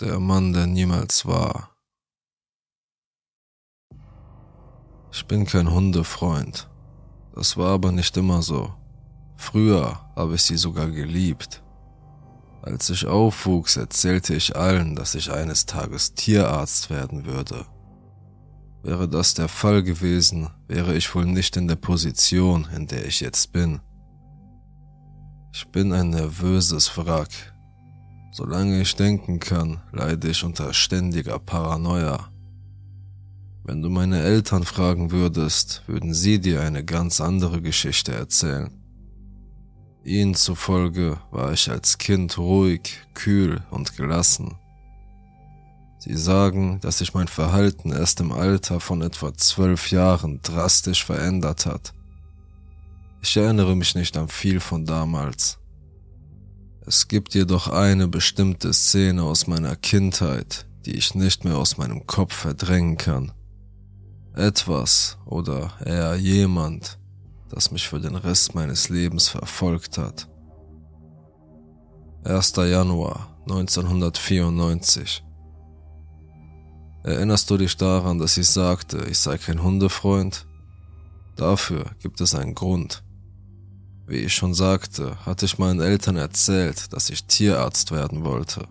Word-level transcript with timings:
Der 0.00 0.18
Mann, 0.18 0.54
der 0.54 0.66
niemals 0.66 1.26
war. 1.26 1.76
Ich 5.12 5.26
bin 5.26 5.44
kein 5.44 5.70
Hundefreund. 5.70 6.70
Das 7.34 7.58
war 7.58 7.72
aber 7.72 7.92
nicht 7.92 8.16
immer 8.16 8.40
so. 8.40 8.72
Früher 9.36 10.00
habe 10.16 10.36
ich 10.36 10.42
sie 10.44 10.56
sogar 10.56 10.90
geliebt. 10.90 11.62
Als 12.62 12.88
ich 12.88 13.06
aufwuchs, 13.06 13.76
erzählte 13.76 14.34
ich 14.34 14.56
allen, 14.56 14.96
dass 14.96 15.14
ich 15.14 15.30
eines 15.30 15.66
Tages 15.66 16.14
Tierarzt 16.14 16.88
werden 16.88 17.26
würde. 17.26 17.66
Wäre 18.82 19.06
das 19.06 19.34
der 19.34 19.48
Fall 19.48 19.82
gewesen, 19.82 20.48
wäre 20.66 20.94
ich 20.94 21.14
wohl 21.14 21.26
nicht 21.26 21.58
in 21.58 21.68
der 21.68 21.76
Position, 21.76 22.66
in 22.74 22.86
der 22.86 23.04
ich 23.04 23.20
jetzt 23.20 23.52
bin. 23.52 23.80
Ich 25.52 25.68
bin 25.68 25.92
ein 25.92 26.08
nervöses 26.08 26.96
Wrack, 26.96 27.28
Solange 28.32 28.80
ich 28.80 28.94
denken 28.94 29.40
kann, 29.40 29.80
leide 29.92 30.28
ich 30.28 30.44
unter 30.44 30.72
ständiger 30.72 31.38
Paranoia. 31.38 32.30
Wenn 33.64 33.82
du 33.82 33.90
meine 33.90 34.22
Eltern 34.22 34.64
fragen 34.64 35.10
würdest, 35.10 35.82
würden 35.86 36.14
sie 36.14 36.40
dir 36.40 36.60
eine 36.60 36.84
ganz 36.84 37.20
andere 37.20 37.60
Geschichte 37.60 38.12
erzählen. 38.12 38.70
Ihnen 40.04 40.34
zufolge 40.34 41.18
war 41.30 41.52
ich 41.52 41.70
als 41.70 41.98
Kind 41.98 42.38
ruhig, 42.38 42.98
kühl 43.14 43.62
und 43.70 43.96
gelassen. 43.96 44.56
Sie 45.98 46.16
sagen, 46.16 46.80
dass 46.80 46.98
sich 46.98 47.12
mein 47.12 47.28
Verhalten 47.28 47.92
erst 47.92 48.20
im 48.20 48.32
Alter 48.32 48.80
von 48.80 49.02
etwa 49.02 49.34
zwölf 49.34 49.90
Jahren 49.90 50.40
drastisch 50.42 51.04
verändert 51.04 51.66
hat. 51.66 51.92
Ich 53.22 53.36
erinnere 53.36 53.76
mich 53.76 53.94
nicht 53.94 54.16
an 54.16 54.28
viel 54.28 54.60
von 54.60 54.86
damals, 54.86 55.58
es 56.90 57.06
gibt 57.06 57.36
jedoch 57.36 57.68
eine 57.68 58.08
bestimmte 58.08 58.72
Szene 58.72 59.22
aus 59.22 59.46
meiner 59.46 59.76
Kindheit, 59.76 60.66
die 60.84 60.96
ich 60.96 61.14
nicht 61.14 61.44
mehr 61.44 61.56
aus 61.56 61.78
meinem 61.78 62.04
Kopf 62.04 62.34
verdrängen 62.34 62.96
kann. 62.96 63.30
Etwas 64.34 65.16
oder 65.24 65.72
eher 65.84 66.16
jemand, 66.16 66.98
das 67.48 67.70
mich 67.70 67.86
für 67.86 68.00
den 68.00 68.16
Rest 68.16 68.56
meines 68.56 68.88
Lebens 68.88 69.28
verfolgt 69.28 69.98
hat. 69.98 70.28
1. 72.24 72.56
Januar 72.56 73.36
1994 73.42 75.22
Erinnerst 77.04 77.48
du 77.50 77.56
dich 77.56 77.76
daran, 77.76 78.18
dass 78.18 78.36
ich 78.36 78.48
sagte, 78.48 79.06
ich 79.08 79.20
sei 79.20 79.38
kein 79.38 79.62
Hundefreund? 79.62 80.44
Dafür 81.36 81.84
gibt 82.00 82.20
es 82.20 82.34
einen 82.34 82.56
Grund. 82.56 83.04
Wie 84.10 84.16
ich 84.16 84.34
schon 84.34 84.54
sagte, 84.54 85.24
hatte 85.24 85.46
ich 85.46 85.58
meinen 85.58 85.78
Eltern 85.78 86.16
erzählt, 86.16 86.92
dass 86.92 87.10
ich 87.10 87.26
Tierarzt 87.26 87.92
werden 87.92 88.24
wollte. 88.24 88.66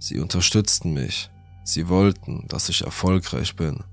Sie 0.00 0.18
unterstützten 0.18 0.92
mich. 0.92 1.30
Sie 1.62 1.88
wollten, 1.88 2.48
dass 2.48 2.68
ich 2.68 2.82
erfolgreich 2.82 3.54
bin. 3.54 3.84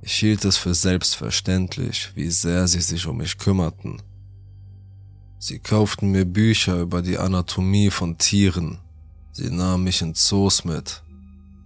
Ich 0.00 0.14
hielt 0.14 0.46
es 0.46 0.56
für 0.56 0.72
selbstverständlich, 0.72 2.12
wie 2.14 2.30
sehr 2.30 2.66
sie 2.66 2.80
sich 2.80 3.06
um 3.06 3.18
mich 3.18 3.36
kümmerten. 3.36 4.00
Sie 5.38 5.58
kauften 5.58 6.10
mir 6.10 6.24
Bücher 6.24 6.80
über 6.80 7.02
die 7.02 7.18
Anatomie 7.18 7.90
von 7.90 8.16
Tieren. 8.16 8.78
Sie 9.32 9.50
nahmen 9.50 9.84
mich 9.84 10.00
in 10.00 10.14
Zoos 10.14 10.64
mit. 10.64 11.02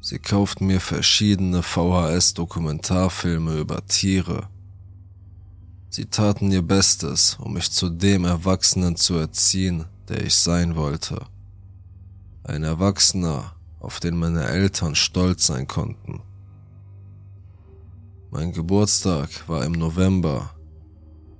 Sie 0.01 0.19
kauften 0.19 0.67
mir 0.67 0.81
verschiedene 0.81 1.63
VHS-Dokumentarfilme 1.63 3.61
über 3.61 3.87
Tiere. 3.87 4.49
Sie 5.91 6.05
taten 6.05 6.51
ihr 6.53 6.63
Bestes, 6.63 7.39
um 7.41 7.55
mich 7.55 7.71
zu 7.71 7.89
dem 7.89 8.25
Erwachsenen 8.25 8.97
zu 8.97 9.15
erziehen, 9.15 9.87
der 10.09 10.23
ich 10.23 10.35
sein 10.35 10.77
wollte. 10.77 11.27
Ein 12.45 12.63
Erwachsener, 12.63 13.55
auf 13.81 14.01
den 14.01 14.17
meine 14.17 14.45
Eltern 14.45 14.95
stolz 14.95 15.47
sein 15.47 15.67
konnten. 15.67 16.21
Mein 18.31 18.53
Geburtstag 18.53 19.49
war 19.49 19.65
im 19.65 19.73
November. 19.73 20.51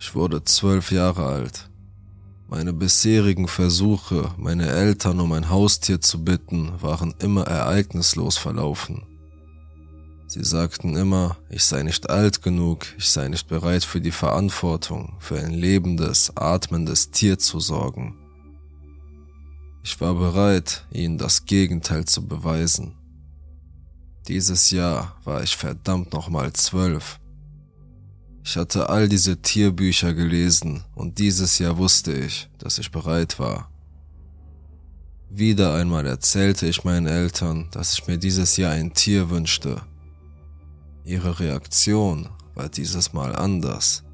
Ich 0.01 0.15
wurde 0.15 0.43
zwölf 0.45 0.91
Jahre 0.93 1.27
alt. 1.27 1.69
Meine 2.49 2.73
bisherigen 2.73 3.47
Versuche, 3.47 4.33
meine 4.39 4.69
Eltern 4.69 5.21
um 5.21 5.33
ein 5.33 5.51
Haustier 5.51 6.01
zu 6.01 6.25
bitten, 6.25 6.73
waren 6.81 7.15
immer 7.19 7.47
ereignislos 7.47 8.39
verlaufen. 8.39 9.03
Sie 10.31 10.45
sagten 10.45 10.95
immer, 10.95 11.39
ich 11.49 11.65
sei 11.65 11.83
nicht 11.83 12.11
alt 12.11 12.43
genug, 12.43 12.85
ich 12.99 13.09
sei 13.09 13.29
nicht 13.29 13.49
bereit 13.49 13.83
für 13.83 14.03
die 14.03 14.11
Verantwortung, 14.11 15.17
für 15.21 15.41
ein 15.41 15.55
lebendes, 15.55 16.37
atmendes 16.37 17.11
Tier 17.11 17.39
zu 17.39 17.61
sorgen. 17.61 18.15
Ich 19.83 19.99
war 20.03 20.15
bereit, 20.15 20.85
ihnen 20.93 21.17
das 21.17 21.47
Gegenteil 21.47 22.05
zu 22.05 22.27
beweisen. 22.27 22.95
Dieses 24.29 24.71
Jahr 24.71 25.17
war 25.25 25.43
ich 25.43 25.57
verdammt 25.57 26.13
nochmal 26.13 26.53
zwölf. 26.53 27.21
Ich 28.45 28.55
hatte 28.59 28.91
all 28.91 29.09
diese 29.09 29.41
Tierbücher 29.41 30.13
gelesen 30.13 30.85
und 30.95 31.19
dieses 31.19 31.59
Jahr 31.59 31.79
wusste 31.79 32.13
ich, 32.13 32.51
dass 32.59 32.77
ich 32.77 32.91
bereit 32.91 33.39
war. 33.39 33.71
Wieder 35.31 35.73
einmal 35.73 36.05
erzählte 36.07 36.67
ich 36.67 36.85
meinen 36.85 37.07
Eltern, 37.07 37.69
dass 37.71 37.95
ich 37.95 38.07
mir 38.07 38.19
dieses 38.19 38.59
Jahr 38.59 38.73
ein 38.73 38.93
Tier 38.93 39.31
wünschte 39.31 39.81
Ihre 41.09 41.41
Reaktion 41.41 42.29
war 42.55 42.69
dieses 42.69 43.15
Mal 43.15 43.35
anders. 43.35 44.05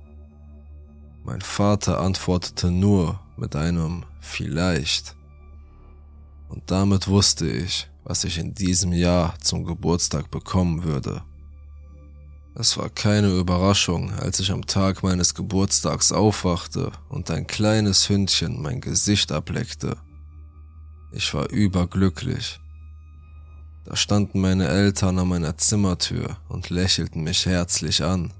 Mein 1.25 1.41
Vater 1.41 1.99
antwortete 1.99 2.71
nur 2.71 3.19
mit 3.37 3.57
einem 3.57 4.05
vielleicht. 4.21 5.17
Und 6.49 6.71
damit 6.71 7.09
wusste 7.09 7.49
ich, 7.49 7.91
was 8.05 8.23
ich 8.23 8.39
in 8.39 8.55
diesem 8.55 8.93
Jahr 8.93 9.35
zum 9.41 9.65
Geburtstag 9.65 10.31
bekommen 10.31 10.85
würde. 10.85 11.25
Es 12.55 12.79
war 12.79 12.91
keine 12.91 13.41
Überraschung, 13.41 14.13
als 14.13 14.39
ich 14.39 14.53
am 14.53 14.65
Tag 14.65 15.03
meines 15.03 15.35
Geburtstags 15.35 16.13
aufwachte 16.13 16.93
und 17.09 17.29
ein 17.29 17.49
kleines 17.49 18.09
Hündchen 18.09 18.63
mein 18.63 18.81
Gesicht 18.81 19.33
ableckte. 19.33 19.97
Ich 21.11 21.35
war 21.35 21.51
überglücklich. 21.51 22.61
Da 23.85 23.97
standen 23.97 24.41
meine 24.41 24.69
Eltern 24.69 25.19
an 25.19 25.29
meiner 25.29 25.59
Zimmertür 25.59 26.39
und 26.49 26.71
lächelten 26.71 27.23
mich 27.23 27.45
herzlich 27.45 28.03
an. 28.03 28.33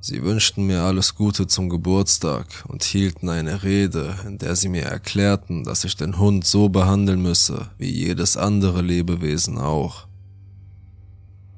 Sie 0.00 0.22
wünschten 0.22 0.66
mir 0.66 0.82
alles 0.82 1.14
Gute 1.14 1.46
zum 1.46 1.68
Geburtstag 1.68 2.46
und 2.68 2.84
hielten 2.84 3.28
eine 3.28 3.62
Rede, 3.62 4.14
in 4.26 4.38
der 4.38 4.54
sie 4.54 4.68
mir 4.68 4.84
erklärten, 4.84 5.64
dass 5.64 5.84
ich 5.84 5.96
den 5.96 6.18
Hund 6.18 6.46
so 6.46 6.68
behandeln 6.68 7.22
müsse, 7.22 7.70
wie 7.78 7.90
jedes 7.90 8.36
andere 8.36 8.82
Lebewesen 8.82 9.58
auch. 9.58 10.06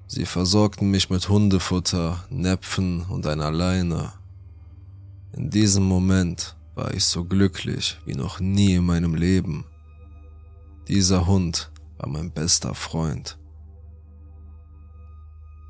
Sie 0.06 0.24
versorgten 0.24 0.90
mich 0.90 1.10
mit 1.10 1.28
Hundefutter, 1.28 2.24
Näpfen 2.30 3.02
und 3.02 3.26
einer 3.26 3.50
Leine. 3.50 4.12
In 5.32 5.50
diesem 5.50 5.82
Moment 5.82 6.54
war 6.76 6.94
ich 6.94 7.04
so 7.04 7.24
glücklich 7.24 7.98
wie 8.06 8.14
noch 8.14 8.38
nie 8.38 8.74
in 8.74 8.84
meinem 8.84 9.16
Leben. 9.16 9.64
Dieser 10.86 11.26
Hund 11.26 11.72
war 11.98 12.08
mein 12.08 12.30
bester 12.30 12.74
Freund. 12.74 13.38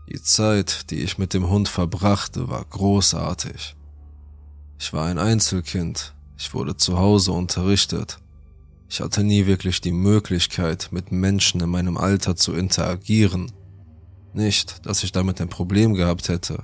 Die 0.09 0.23
Zeit, 0.23 0.91
die 0.91 1.01
ich 1.01 1.19
mit 1.19 1.35
dem 1.35 1.49
Hund 1.49 1.69
verbrachte, 1.69 2.49
war 2.49 2.65
großartig. 2.65 3.77
Ich 4.79 4.93
war 4.93 5.07
ein 5.07 5.19
Einzelkind, 5.19 6.15
ich 6.39 6.55
wurde 6.55 6.77
zu 6.77 6.99
Hause 6.99 7.33
unterrichtet. 7.33 8.19
Ich 8.89 9.01
hatte 9.01 9.25
nie 9.25 9.47
wirklich 9.47 9.81
die 9.81 9.93
Möglichkeit, 9.93 10.89
mit 10.93 11.11
Menschen 11.11 11.61
in 11.61 11.71
meinem 11.71 11.97
Alter 11.97 12.37
zu 12.37 12.55
interagieren. 12.55 13.51
Nicht, 14.33 14.87
dass 14.87 15.03
ich 15.03 15.13
damit 15.13 15.41
ein 15.41 15.49
Problem 15.49 15.95
gehabt 15.95 16.29
hätte. 16.29 16.63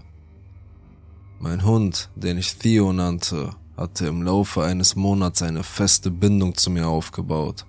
Mein 1.41 1.65
Hund, 1.65 2.11
den 2.15 2.39
ich 2.39 2.57
Theo 2.59 2.93
nannte, 2.93 3.57
hatte 3.77 4.07
im 4.07 4.23
Laufe 4.23 4.63
eines 4.63 4.95
Monats 4.95 5.43
eine 5.43 5.65
feste 5.65 6.11
Bindung 6.13 6.57
zu 6.57 6.71
mir 6.71 6.87
aufgebaut. 6.87 7.67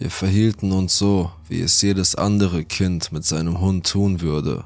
Wir 0.00 0.12
verhielten 0.12 0.70
uns 0.70 0.96
so, 0.96 1.32
wie 1.48 1.60
es 1.60 1.82
jedes 1.82 2.14
andere 2.14 2.64
Kind 2.64 3.10
mit 3.10 3.24
seinem 3.24 3.60
Hund 3.60 3.84
tun 3.84 4.20
würde. 4.20 4.64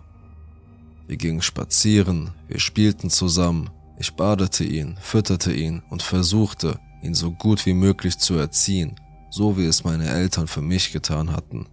Wir 1.07 1.17
gingen 1.17 1.41
spazieren, 1.41 2.33
wir 2.49 2.61
spielten 2.61 3.09
zusammen, 3.09 3.71
ich 3.99 4.13
badete 4.13 4.63
ihn, 4.63 4.99
fütterte 5.01 5.55
ihn 5.55 5.83
und 5.89 6.03
versuchte, 6.03 6.79
ihn 7.03 7.15
so 7.15 7.31
gut 7.33 7.65
wie 7.65 7.73
möglich 7.73 8.19
zu 8.19 8.35
erziehen, 8.35 8.97
so 9.31 9.57
wie 9.57 9.65
es 9.65 9.85
meine 9.85 10.11
Eltern 10.11 10.49
für 10.49 10.61
mich 10.61 10.93
getan 10.93 11.33
hatten. 11.33 11.65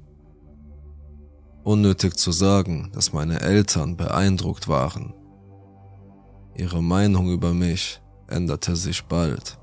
Unnötig 1.66 2.16
zu 2.16 2.32
sagen, 2.32 2.92
dass 2.94 3.12
meine 3.12 3.42
Eltern 3.42 3.98
beeindruckt 3.98 4.70
waren. 4.70 5.14
Ihre 6.56 6.82
Meinung 6.82 7.30
über 7.30 7.54
mich 7.54 8.00
änderte 8.28 8.78
sich 8.78 9.04
bald. 9.04 9.58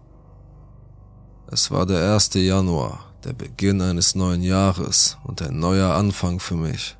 Es 1.50 1.70
war 1.70 1.87
der 1.87 2.12
1. 2.12 2.34
Januar 2.34 3.06
der 3.26 3.32
Beginn 3.32 3.81
eines 3.82 4.14
neuen 4.14 4.40
Jahres 4.40 5.19
und 5.25 5.43
ein 5.43 5.58
neuer 5.58 5.94
Anfang 5.94 6.38
für 6.38 6.55
mich. 6.55 6.96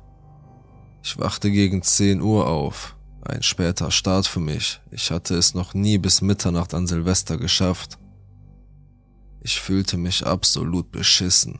Ich 1.01 1.17
wachte 1.17 1.49
gegen 1.49 1.81
10 1.81 2.21
Uhr 2.21 2.47
auf, 2.47 2.97
ein 3.21 3.41
später 3.43 3.91
Start 3.91 4.27
für 4.27 4.41
mich. 4.41 4.81
Ich 4.91 5.09
hatte 5.09 5.35
es 5.35 5.53
noch 5.53 5.73
nie 5.73 5.97
bis 5.97 6.21
Mitternacht 6.21 6.73
an 6.73 6.85
Silvester 6.85 7.37
geschafft. 7.37 7.97
Ich 9.39 9.61
fühlte 9.61 9.95
mich 9.95 10.25
absolut 10.25 10.91
beschissen. 10.91 11.59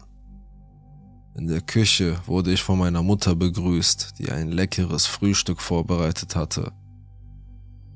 In 1.37 1.47
der 1.47 1.61
Küche 1.61 2.19
wurde 2.25 2.51
ich 2.51 2.61
von 2.61 2.77
meiner 2.77 3.03
Mutter 3.03 3.35
begrüßt, 3.35 4.15
die 4.19 4.31
ein 4.31 4.49
leckeres 4.51 5.05
Frühstück 5.05 5.61
vorbereitet 5.61 6.35
hatte. 6.35 6.73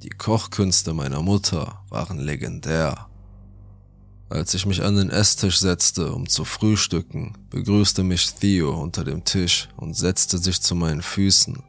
Die 0.03 0.09
Kochkünste 0.09 0.93
meiner 0.93 1.21
Mutter 1.21 1.83
waren 1.89 2.17
legendär. 2.17 3.10
Als 4.31 4.53
ich 4.53 4.65
mich 4.65 4.81
an 4.81 4.95
den 4.95 5.09
Esstisch 5.09 5.59
setzte, 5.59 6.13
um 6.13 6.29
zu 6.29 6.45
frühstücken, 6.45 7.33
begrüßte 7.49 8.01
mich 8.01 8.33
Theo 8.33 8.81
unter 8.81 9.03
dem 9.03 9.25
Tisch 9.25 9.67
und 9.75 9.93
setzte 9.93 10.37
sich 10.37 10.61
zu 10.61 10.73
meinen 10.73 11.01
Füßen. 11.01 11.61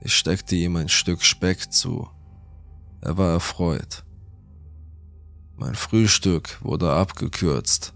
Ich 0.00 0.14
steckte 0.14 0.56
ihm 0.56 0.76
ein 0.76 0.88
Stück 0.88 1.22
Speck 1.22 1.70
zu. 1.70 2.08
Er 3.02 3.18
war 3.18 3.34
erfreut. 3.34 4.02
Mein 5.58 5.74
Frühstück 5.74 6.56
wurde 6.62 6.90
abgekürzt. 6.90 7.92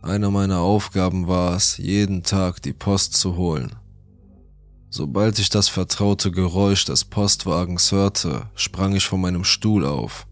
Eine 0.00 0.30
meiner 0.30 0.60
Aufgaben 0.60 1.28
war 1.28 1.56
es, 1.56 1.76
jeden 1.76 2.22
Tag 2.22 2.62
die 2.62 2.72
Post 2.72 3.18
zu 3.18 3.36
holen. 3.36 3.76
Sobald 4.88 5.38
ich 5.40 5.50
das 5.50 5.68
vertraute 5.68 6.30
Geräusch 6.30 6.86
des 6.86 7.04
Postwagens 7.04 7.92
hörte, 7.92 8.48
sprang 8.54 8.96
ich 8.96 9.04
von 9.04 9.20
meinem 9.20 9.44
Stuhl 9.44 9.84
auf. 9.84 10.25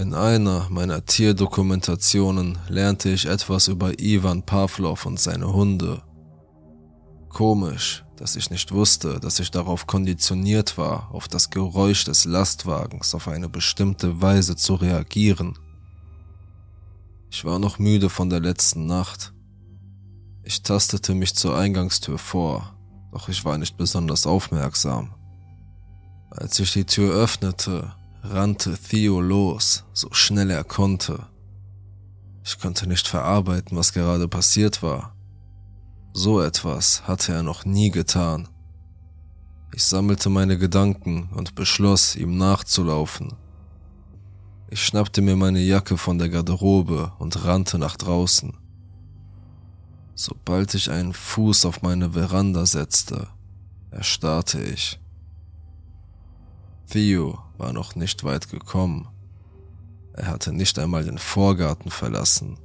In 0.00 0.14
einer 0.14 0.66
meiner 0.70 1.04
Tierdokumentationen 1.04 2.56
lernte 2.70 3.10
ich 3.10 3.26
etwas 3.26 3.68
über 3.68 4.00
Ivan 4.00 4.42
Pavlov 4.46 5.04
und 5.04 5.20
seine 5.20 5.52
Hunde. 5.52 6.02
Komisch, 7.28 8.02
dass 8.16 8.34
ich 8.34 8.48
nicht 8.48 8.72
wusste, 8.72 9.20
dass 9.20 9.40
ich 9.40 9.50
darauf 9.50 9.86
konditioniert 9.86 10.78
war, 10.78 11.10
auf 11.12 11.28
das 11.28 11.50
Geräusch 11.50 12.04
des 12.04 12.24
Lastwagens 12.24 13.14
auf 13.14 13.28
eine 13.28 13.50
bestimmte 13.50 14.22
Weise 14.22 14.56
zu 14.56 14.76
reagieren. 14.76 15.58
Ich 17.30 17.44
war 17.44 17.58
noch 17.58 17.78
müde 17.78 18.08
von 18.08 18.30
der 18.30 18.40
letzten 18.40 18.86
Nacht. 18.86 19.34
Ich 20.42 20.62
tastete 20.62 21.14
mich 21.14 21.34
zur 21.34 21.58
Eingangstür 21.58 22.16
vor, 22.16 22.74
doch 23.12 23.28
ich 23.28 23.44
war 23.44 23.58
nicht 23.58 23.76
besonders 23.76 24.26
aufmerksam. 24.26 25.14
Als 26.30 26.58
ich 26.58 26.72
die 26.72 26.86
Tür 26.86 27.12
öffnete, 27.12 27.92
rannte 28.22 28.76
Theo 28.76 29.20
los, 29.20 29.84
so 29.92 30.08
schnell 30.12 30.50
er 30.50 30.64
konnte. 30.64 31.26
Ich 32.44 32.58
konnte 32.58 32.86
nicht 32.86 33.06
verarbeiten, 33.06 33.76
was 33.76 33.92
gerade 33.92 34.28
passiert 34.28 34.82
war. 34.82 35.14
So 36.12 36.40
etwas 36.40 37.06
hatte 37.06 37.32
er 37.32 37.42
noch 37.42 37.64
nie 37.64 37.90
getan. 37.90 38.48
Ich 39.72 39.84
sammelte 39.84 40.28
meine 40.28 40.58
Gedanken 40.58 41.28
und 41.34 41.54
beschloss, 41.54 42.16
ihm 42.16 42.36
nachzulaufen. 42.36 43.34
Ich 44.68 44.84
schnappte 44.84 45.22
mir 45.22 45.36
meine 45.36 45.60
Jacke 45.60 45.96
von 45.96 46.18
der 46.18 46.28
Garderobe 46.28 47.12
und 47.18 47.44
rannte 47.44 47.78
nach 47.78 47.96
draußen. 47.96 48.56
Sobald 50.14 50.74
ich 50.74 50.90
einen 50.90 51.12
Fuß 51.12 51.64
auf 51.66 51.82
meine 51.82 52.10
Veranda 52.10 52.66
setzte, 52.66 53.28
erstarrte 53.90 54.60
ich. 54.62 55.00
Theo 56.90 57.38
war 57.56 57.72
noch 57.72 57.94
nicht 57.94 58.24
weit 58.24 58.50
gekommen. 58.50 59.08
Er 60.12 60.26
hatte 60.26 60.52
nicht 60.52 60.78
einmal 60.78 61.04
den 61.04 61.18
Vorgarten 61.18 61.90
verlassen. 61.90 62.58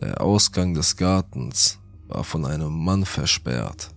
Der 0.00 0.22
Ausgang 0.22 0.72
des 0.72 0.96
Gartens 0.96 1.78
war 2.06 2.24
von 2.24 2.46
einem 2.46 2.72
Mann 2.72 3.04
versperrt. 3.04 3.90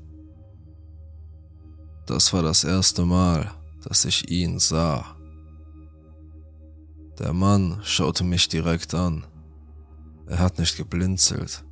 Das 2.05 2.33
war 2.33 2.41
das 2.41 2.65
erste 2.65 3.05
Mal, 3.05 3.51
dass 3.83 4.03
ich 4.03 4.29
ihn 4.29 4.59
sah. 4.59 5.15
Der 7.17 7.31
Mann 7.31 7.79
schaute 7.83 8.25
mich 8.25 8.49
direkt 8.49 8.93
an. 8.93 9.25
Er 10.27 10.39
hat 10.39 10.59
nicht 10.59 10.75
geblinzelt. 10.75 11.63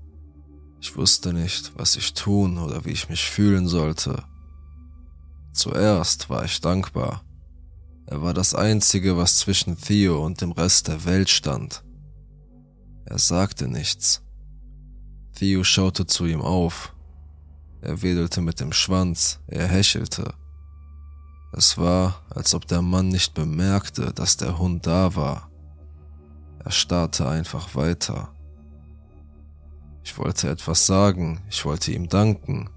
Ich 0.80 0.96
wusste 0.96 1.34
nicht, 1.34 1.74
was 1.76 1.98
ich 1.98 2.14
tun 2.14 2.58
oder 2.58 2.86
wie 2.86 2.92
ich 2.92 3.10
mich 3.10 3.30
fühlen 3.30 3.68
sollte. 3.68 4.24
Zuerst 5.54 6.30
war 6.30 6.46
ich 6.46 6.62
dankbar. 6.62 7.24
Er 8.06 8.22
war 8.22 8.34
das 8.34 8.56
Einzige, 8.56 9.18
was 9.18 9.38
zwischen 9.38 9.78
Theo 9.80 10.26
und 10.26 10.42
dem 10.42 10.52
Rest 10.52 10.88
der 10.88 11.06
Welt 11.06 11.30
stand. 11.30 11.84
Er 13.06 13.20
sagte 13.20 13.68
nichts. 13.68 14.22
Theo 15.36 15.64
schaute 15.64 16.06
zu 16.06 16.26
ihm 16.26 16.42
auf. 16.42 16.96
Er 17.82 18.02
wedelte 18.02 18.42
mit 18.42 18.60
dem 18.60 18.74
Schwanz, 18.74 19.40
er 19.48 19.68
hechelte. 19.68 20.34
Es 21.52 21.78
war, 21.78 22.24
als 22.30 22.54
ob 22.54 22.68
der 22.68 22.82
Mann 22.82 23.08
nicht 23.10 23.34
bemerkte, 23.34 24.14
dass 24.14 24.38
der 24.38 24.60
Hund 24.60 24.86
da 24.86 25.16
war. 25.16 25.50
Er 26.64 26.72
starrte 26.72 27.28
einfach 27.28 27.76
weiter. 27.76 28.34
Ich 30.04 30.18
wollte 30.18 30.50
etwas 30.50 30.86
sagen, 30.86 31.42
ich 31.50 31.66
wollte 31.66 31.92
ihm 31.92 32.10
danken. 32.10 32.70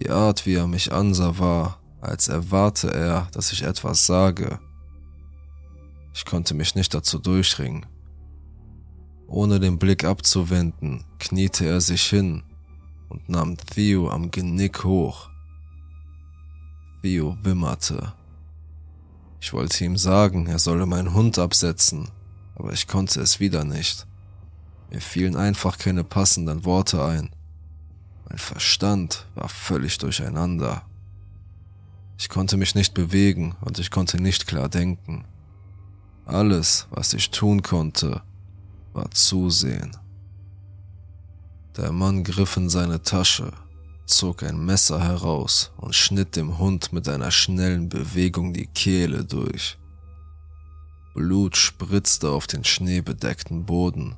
Die 0.00 0.10
Art, 0.10 0.46
wie 0.46 0.54
er 0.54 0.66
mich 0.66 0.92
ansah, 0.92 1.38
war, 1.38 1.78
als 2.00 2.28
erwarte 2.28 2.92
er, 2.92 3.28
dass 3.32 3.52
ich 3.52 3.62
etwas 3.62 4.06
sage. 4.06 4.58
Ich 6.14 6.24
konnte 6.24 6.54
mich 6.54 6.74
nicht 6.74 6.94
dazu 6.94 7.18
durchringen. 7.18 7.86
Ohne 9.26 9.60
den 9.60 9.78
Blick 9.78 10.04
abzuwenden, 10.04 11.04
kniete 11.18 11.66
er 11.66 11.80
sich 11.80 12.02
hin 12.02 12.42
und 13.08 13.28
nahm 13.28 13.56
Theo 13.56 14.10
am 14.10 14.30
Genick 14.30 14.82
hoch. 14.84 15.28
Theo 17.02 17.36
wimmerte. 17.42 18.14
Ich 19.40 19.52
wollte 19.52 19.84
ihm 19.84 19.96
sagen, 19.96 20.46
er 20.46 20.58
solle 20.58 20.86
meinen 20.86 21.14
Hund 21.14 21.38
absetzen, 21.38 22.08
aber 22.56 22.72
ich 22.72 22.88
konnte 22.88 23.20
es 23.20 23.38
wieder 23.38 23.64
nicht. 23.64 24.06
Mir 24.90 25.00
fielen 25.00 25.36
einfach 25.36 25.78
keine 25.78 26.04
passenden 26.04 26.64
Worte 26.64 27.04
ein. 27.04 27.30
Mein 28.30 28.38
Verstand 28.38 29.26
war 29.34 29.48
völlig 29.48 29.98
durcheinander. 29.98 30.82
Ich 32.16 32.28
konnte 32.28 32.56
mich 32.56 32.76
nicht 32.76 32.94
bewegen 32.94 33.56
und 33.60 33.80
ich 33.80 33.90
konnte 33.90 34.22
nicht 34.22 34.46
klar 34.46 34.68
denken. 34.68 35.24
Alles, 36.26 36.86
was 36.90 37.12
ich 37.12 37.32
tun 37.32 37.62
konnte, 37.62 38.22
war 38.92 39.10
zusehen. 39.10 39.96
Der 41.76 41.90
Mann 41.90 42.22
griff 42.22 42.56
in 42.56 42.68
seine 42.68 43.02
Tasche, 43.02 43.52
zog 44.06 44.44
ein 44.44 44.64
Messer 44.64 45.02
heraus 45.02 45.72
und 45.76 45.96
schnitt 45.96 46.36
dem 46.36 46.58
Hund 46.58 46.92
mit 46.92 47.08
einer 47.08 47.32
schnellen 47.32 47.88
Bewegung 47.88 48.52
die 48.52 48.66
Kehle 48.66 49.24
durch. 49.24 49.76
Blut 51.14 51.56
spritzte 51.56 52.30
auf 52.30 52.46
den 52.46 52.62
schneebedeckten 52.62 53.64
Boden. 53.66 54.14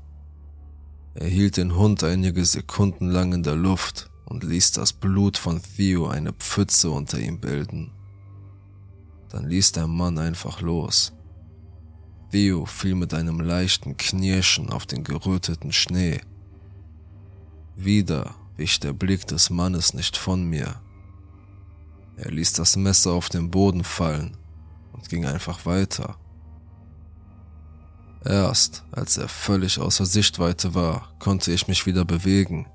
Er 1.14 1.28
hielt 1.28 1.56
den 1.56 1.76
Hund 1.76 2.02
einige 2.04 2.44
Sekunden 2.44 3.08
lang 3.08 3.32
in 3.32 3.42
der 3.42 3.56
Luft 3.56 4.10
und 4.24 4.44
ließ 4.44 4.72
das 4.72 4.92
Blut 4.92 5.36
von 5.36 5.60
Theo 5.62 6.08
eine 6.08 6.32
Pfütze 6.32 6.90
unter 6.90 7.18
ihm 7.18 7.38
bilden. 7.38 7.92
Dann 9.28 9.46
ließ 9.46 9.72
der 9.72 9.86
Mann 9.86 10.18
einfach 10.18 10.60
los. 10.60 11.12
Theo 12.30 12.64
fiel 12.64 12.94
mit 12.94 13.12
einem 13.12 13.40
leichten 13.40 13.96
Knirschen 13.98 14.70
auf 14.70 14.86
den 14.86 15.04
geröteten 15.04 15.72
Schnee. 15.72 16.20
Wieder 17.76 18.34
wich 18.56 18.80
der 18.80 18.94
Blick 18.94 19.26
des 19.26 19.50
Mannes 19.50 19.92
nicht 19.92 20.16
von 20.16 20.44
mir. 20.44 20.80
Er 22.16 22.30
ließ 22.30 22.54
das 22.54 22.76
Messer 22.76 23.12
auf 23.12 23.28
den 23.28 23.50
Boden 23.50 23.84
fallen 23.84 24.36
und 24.92 25.08
ging 25.10 25.26
einfach 25.26 25.66
weiter. 25.66 26.16
Erst 28.24 28.84
als 28.92 29.16
er 29.16 29.28
völlig 29.28 29.80
außer 29.80 30.06
Sichtweite 30.06 30.74
war, 30.74 31.12
konnte 31.18 31.52
ich 31.52 31.66
mich 31.66 31.86
wieder 31.86 32.04
bewegen. 32.04 32.66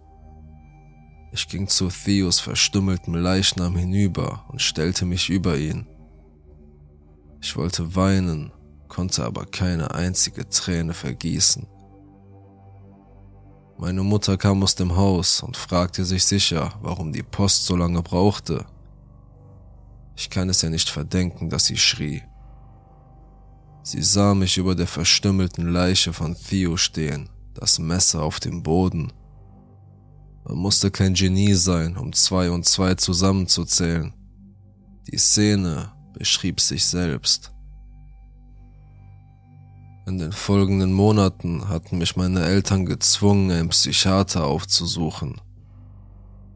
Ich 1.32 1.48
ging 1.48 1.68
zu 1.68 1.90
Theos 1.90 2.40
verstümmeltem 2.40 3.16
Leichnam 3.16 3.76
hinüber 3.76 4.46
und 4.50 4.62
stellte 4.62 5.06
mich 5.06 5.30
über 5.30 5.58
ihn. 5.58 5.88
Ich 7.42 7.56
wollte 7.56 7.96
weinen, 7.96 8.52
konnte 8.88 9.24
aber 9.24 9.46
keine 9.46 9.94
einzige 9.94 10.50
Träne 10.50 10.94
vergießen. 10.94 11.68
Meine 13.78 14.02
Mutter 14.02 14.38
kam 14.38 14.64
aus 14.64 14.74
dem 14.74 14.96
Haus 14.96 15.42
und 15.44 15.56
fragte 15.56 16.04
sich 16.04 16.26
sicher, 16.26 16.74
warum 16.82 17.14
die 17.14 17.24
Post 17.24 17.66
so 17.66 17.76
lange 17.76 18.02
brauchte. 18.02 18.66
Ich 20.16 20.32
kann 20.32 20.50
es 20.50 20.64
ja 20.64 20.70
nicht 20.70 20.90
verdenken, 20.90 21.50
dass 21.50 21.66
sie 21.66 21.78
schrie. 21.78 22.24
Sie 23.88 24.04
sah 24.04 24.34
mich 24.34 24.58
über 24.58 24.76
der 24.76 24.88
verstümmelten 24.88 25.72
Leiche 25.72 26.12
von 26.12 26.36
Theo 26.36 26.76
stehen, 26.76 27.30
das 27.54 27.80
Messer 27.80 28.22
auf 28.22 28.40
dem 28.40 28.62
Boden 28.62 29.14
man 30.48 30.60
musste 30.60 30.92
kein 30.92 31.14
Genie 31.14 31.56
sein, 31.56 31.98
um 31.98 32.14
zwei 32.14 32.50
und 32.50 32.64
zwei 32.66 32.96
zusammenzuzählen. 32.96 34.14
Die 35.12 35.18
Szene 35.18 35.92
beschrieb 36.14 36.62
sich 36.62 36.86
selbst. 36.86 37.52
In 40.06 40.20
den 40.20 40.32
folgenden 40.32 40.94
Monaten 40.94 41.68
hatten 41.68 41.98
mich 41.98 42.16
meine 42.16 42.46
Eltern 42.46 42.86
gezwungen, 42.86 43.52
einen 43.52 43.70
Psychiater 43.70 44.46
aufzusuchen. 44.46 45.42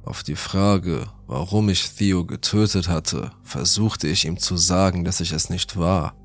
Auf 0.06 0.24
die 0.24 0.38
Frage, 0.38 1.08
warum 1.28 1.68
ich 1.68 1.92
Theo 1.92 2.26
getötet 2.26 2.88
hatte, 2.88 3.32
versuchte 3.44 4.08
ich 4.08 4.24
ihm 4.24 4.40
zu 4.40 4.56
sagen, 4.56 5.04
dass 5.04 5.20
ich 5.20 5.34
es 5.34 5.50
nicht 5.50 5.76
war. 5.76 6.16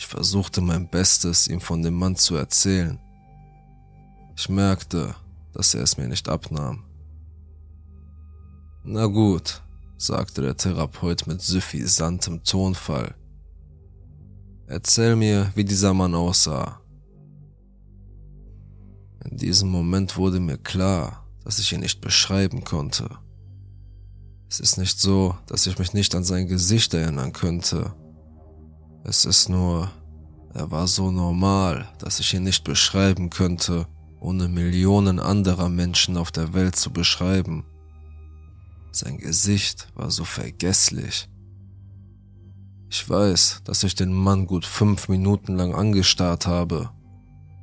Ich 0.00 0.06
versuchte 0.06 0.62
mein 0.62 0.88
Bestes, 0.88 1.46
ihm 1.46 1.60
von 1.60 1.82
dem 1.82 1.92
Mann 1.92 2.16
zu 2.16 2.34
erzählen. 2.34 2.98
Ich 4.34 4.48
merkte, 4.48 5.14
dass 5.52 5.74
er 5.74 5.82
es 5.82 5.98
mir 5.98 6.08
nicht 6.08 6.26
abnahm. 6.26 6.84
Na 8.82 9.04
gut, 9.04 9.62
sagte 9.98 10.40
der 10.40 10.56
Therapeut 10.56 11.26
mit 11.26 11.42
suffisantem 11.42 12.42
Tonfall. 12.44 13.14
Erzähl 14.66 15.16
mir, 15.16 15.52
wie 15.54 15.64
dieser 15.64 15.92
Mann 15.92 16.14
aussah. 16.14 16.80
In 19.30 19.36
diesem 19.36 19.68
Moment 19.68 20.16
wurde 20.16 20.40
mir 20.40 20.56
klar, 20.56 21.26
dass 21.44 21.58
ich 21.58 21.74
ihn 21.74 21.80
nicht 21.80 22.00
beschreiben 22.00 22.64
konnte. 22.64 23.18
Es 24.48 24.60
ist 24.60 24.78
nicht 24.78 24.98
so, 24.98 25.36
dass 25.46 25.66
ich 25.66 25.78
mich 25.78 25.92
nicht 25.92 26.14
an 26.14 26.24
sein 26.24 26.48
Gesicht 26.48 26.94
erinnern 26.94 27.34
könnte. 27.34 27.92
Es 29.04 29.24
ist 29.24 29.48
nur, 29.48 29.90
er 30.52 30.70
war 30.70 30.86
so 30.86 31.10
normal, 31.10 31.88
dass 31.98 32.20
ich 32.20 32.34
ihn 32.34 32.42
nicht 32.42 32.64
beschreiben 32.64 33.30
könnte, 33.30 33.86
ohne 34.20 34.48
Millionen 34.48 35.18
anderer 35.18 35.68
Menschen 35.68 36.16
auf 36.16 36.30
der 36.30 36.52
Welt 36.52 36.76
zu 36.76 36.92
beschreiben. 36.92 37.64
Sein 38.92 39.18
Gesicht 39.18 39.88
war 39.94 40.10
so 40.10 40.24
vergesslich. 40.24 41.28
Ich 42.90 43.08
weiß, 43.08 43.62
dass 43.64 43.84
ich 43.84 43.94
den 43.94 44.12
Mann 44.12 44.46
gut 44.46 44.66
fünf 44.66 45.08
Minuten 45.08 45.56
lang 45.56 45.74
angestarrt 45.74 46.46
habe. 46.46 46.90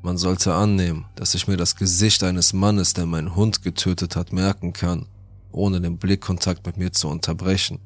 Man 0.01 0.17
sollte 0.17 0.53
annehmen, 0.53 1.05
dass 1.15 1.35
ich 1.35 1.47
mir 1.47 1.57
das 1.57 1.75
Gesicht 1.75 2.23
eines 2.23 2.53
Mannes, 2.53 2.93
der 2.93 3.05
meinen 3.05 3.35
Hund 3.35 3.61
getötet 3.61 4.15
hat, 4.15 4.31
merken 4.31 4.71
kann, 4.71 5.05
ohne 5.51 5.81
den 5.81 5.97
Blickkontakt 5.97 6.65
mit 6.65 6.77
mir 6.77 6.93
zu 6.93 7.09
unterbrechen. 7.09 7.79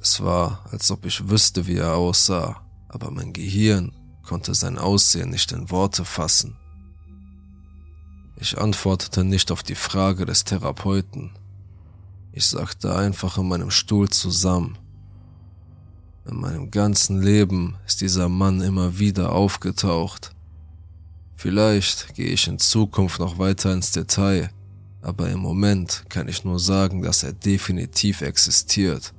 Es 0.00 0.22
war, 0.22 0.64
als 0.70 0.90
ob 0.90 1.06
ich 1.06 1.28
wüsste, 1.28 1.66
wie 1.66 1.76
er 1.76 1.94
aussah, 1.94 2.60
aber 2.88 3.10
mein 3.10 3.32
Gehirn 3.32 3.92
konnte 4.24 4.54
sein 4.54 4.78
Aussehen 4.78 5.30
nicht 5.30 5.52
in 5.52 5.70
Worte 5.70 6.04
fassen. 6.04 6.56
Ich 8.36 8.58
antwortete 8.58 9.22
nicht 9.22 9.52
auf 9.52 9.62
die 9.62 9.76
Frage 9.76 10.26
des 10.26 10.44
Therapeuten. 10.44 11.30
Ich 12.32 12.46
sagte 12.46 12.94
einfach 12.94 13.38
in 13.38 13.48
meinem 13.48 13.70
Stuhl 13.70 14.08
zusammen. 14.08 14.76
In 16.26 16.40
meinem 16.40 16.70
ganzen 16.70 17.22
Leben 17.22 17.76
ist 17.86 18.00
dieser 18.00 18.28
Mann 18.28 18.60
immer 18.60 18.98
wieder 18.98 19.32
aufgetaucht. 19.32 20.32
Vielleicht 21.36 22.14
gehe 22.14 22.28
ich 22.28 22.48
in 22.48 22.58
Zukunft 22.58 23.20
noch 23.20 23.38
weiter 23.38 23.72
ins 23.72 23.92
Detail, 23.92 24.50
aber 25.02 25.30
im 25.30 25.40
Moment 25.40 26.04
kann 26.08 26.26
ich 26.28 26.44
nur 26.44 26.58
sagen, 26.58 27.02
dass 27.02 27.22
er 27.22 27.32
definitiv 27.32 28.22
existiert. 28.22 29.12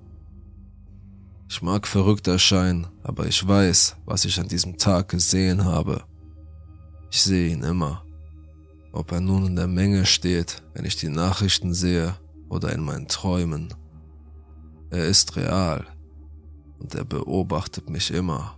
Ich 1.48 1.62
mag 1.62 1.88
verrückt 1.88 2.28
erscheinen, 2.28 2.88
aber 3.04 3.28
ich 3.28 3.48
weiß, 3.48 3.98
was 4.06 4.26
ich 4.26 4.40
an 4.40 4.48
diesem 4.48 4.78
Tag 4.78 5.10
gesehen 5.10 5.64
habe. 5.64 6.04
Ich 7.12 7.22
sehe 7.22 7.50
ihn 7.50 7.64
immer. 7.64 8.04
Ob 8.92 9.12
er 9.12 9.22
nun 9.22 9.46
in 9.46 9.56
der 9.56 9.68
Menge 9.68 10.06
steht, 10.06 10.64
wenn 10.74 10.86
ich 10.86 10.96
die 10.96 11.10
Nachrichten 11.10 11.74
sehe, 11.74 12.16
oder 12.50 12.72
in 12.72 12.82
meinen 12.82 13.08
Träumen. 13.08 13.74
Er 14.90 15.06
ist 15.06 15.36
real 15.36 15.86
und 16.80 16.96
er 16.96 17.06
beobachtet 17.06 17.90
mich 17.90 18.12
immer. 18.12 18.58